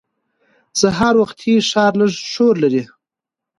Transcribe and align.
سهار 0.79 1.15
وختي 1.21 1.53
ښار 1.69 1.93
لږ 1.99 2.11
شور 2.33 2.55
لري 2.63 2.83